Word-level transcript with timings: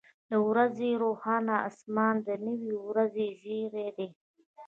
•د 0.29 0.31
ورځې 0.47 0.89
روښانه 1.03 1.55
اسمان 1.69 2.15
د 2.27 2.29
نوې 2.45 2.73
ورځې 2.87 3.27
زیری 3.43 3.87
دی. 3.97 4.07